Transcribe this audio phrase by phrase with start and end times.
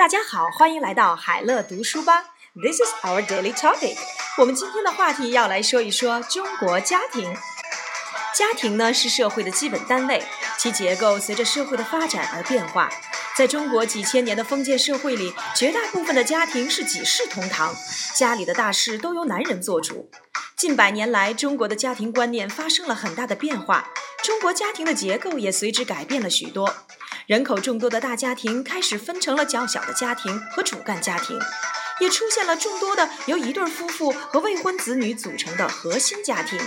[0.00, 2.24] 大家好，欢迎来到海乐读书吧。
[2.54, 3.98] This is our daily topic。
[4.38, 7.36] 我们今天的话题要来说一说中国家庭。
[8.34, 10.24] 家庭呢是社会的基本单位，
[10.56, 12.88] 其结构随着社会的发展而变化。
[13.36, 17.74] 在中国几千年的封建社会里，绝大部分的家庭是几世同堂，
[18.14, 20.10] 家里的大事都由男人做主。
[20.56, 23.90] 近百年来，中国的家庭观念发生了很大的变化，
[24.22, 26.74] 中国家庭的结构也随之改变了许多。
[27.26, 31.38] 人口众多的大家庭开始分成了较小的家庭和主干家庭，
[32.00, 36.58] 也出现了众多的由一对夫妇和未婚子女组成的核心家庭。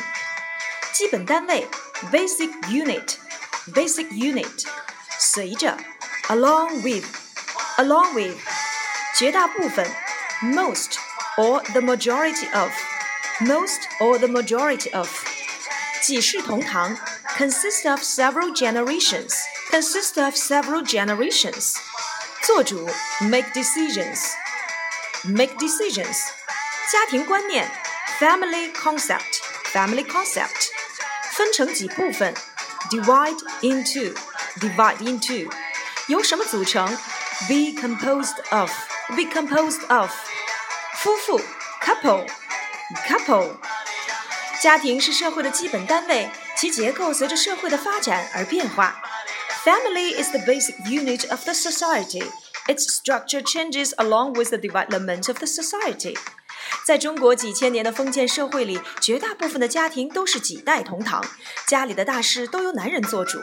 [0.93, 1.67] 基本单位
[2.11, 4.65] （basic unit），basic unit，
[5.19, 5.77] 随着
[6.29, 8.37] along with，along with，
[9.17, 9.85] 绝大部分
[10.41, 10.93] most
[11.37, 15.09] or the majority of，most or the majority of，
[16.02, 16.96] 几世同堂
[17.36, 21.74] consist of several generations。consist of several generations.
[22.42, 22.88] 做主
[23.20, 24.32] make decisions.
[25.24, 26.16] Make decisions.
[26.90, 27.70] 家庭观念
[28.18, 29.40] family concept.
[29.72, 30.68] Family concept.
[31.32, 32.34] 分成几部分
[32.90, 34.14] divide into.
[34.58, 35.50] Divide into.
[36.06, 36.86] 由什么组成
[37.46, 38.70] be composed of.
[39.10, 40.10] Be composed of.
[40.94, 41.40] 夫妇
[41.80, 42.26] couple.
[44.63, 49.03] 家庭是社会的基本单位，其结构随着社会的发展而变化。
[49.65, 52.23] Family is the basic unit of the society.
[52.67, 56.17] Its structure changes along with the development of the society.
[56.85, 61.21] 在中国几千年的封建社会里，绝大部分的家庭都是几代同堂，
[61.67, 63.39] 家里的大事都由男人做主。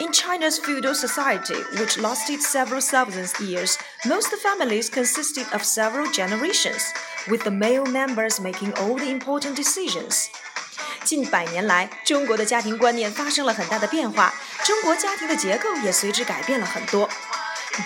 [0.00, 6.82] In China's feudal society, which lasted several thousand years, most families consisted of several generations,
[7.28, 10.28] with the male members making all the important decisions.
[11.04, 14.32] 近百年来，中国的家庭观念发生了很大的变化，
[14.64, 17.08] 中国家庭的结构也随之改变了很多。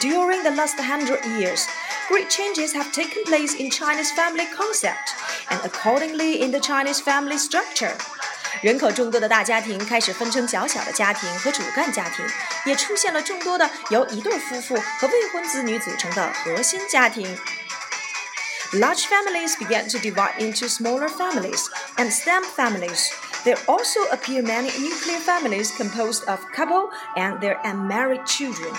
[0.01, 1.65] During the last hundred years,
[2.09, 5.15] great changes have taken place in China's family concept
[5.49, 7.95] and accordingly in the Chinese family structure.
[8.62, 12.26] 人口众多的大家庭开始分成较小的家庭和主干家庭，
[12.66, 17.38] 也出现了众多的由一对夫妇和未婚子女组成的核心家庭。
[18.74, 23.12] Large families began to divide into smaller families and stem families.
[23.46, 28.74] There also appear many nuclear families composed of couple and their unmarried children.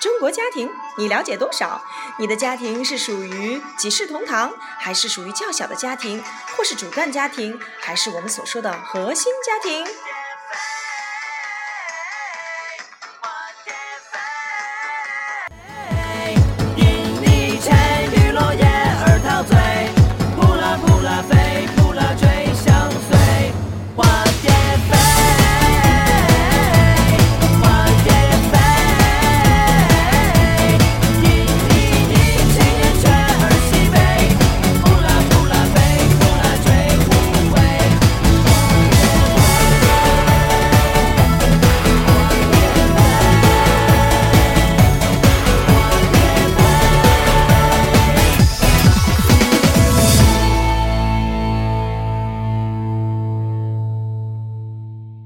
[0.00, 1.82] 中国家庭，你了解多少？
[2.18, 6.22] 你的家庭是属于几世同堂，还是属于较小的家庭，
[6.56, 9.84] 或是主干家庭，还是我们所说的核心家庭？